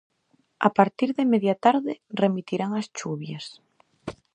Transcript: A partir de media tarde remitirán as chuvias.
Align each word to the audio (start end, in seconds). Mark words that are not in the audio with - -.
A 0.67 0.69
partir 0.77 1.09
de 1.17 1.23
media 1.33 1.55
tarde 1.65 1.93
remitirán 2.21 2.71
as 2.79 2.87
chuvias. 2.97 3.45